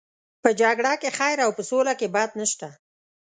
[0.43, 2.67] په جګړه کې خیر او په سوله کې بد نشته.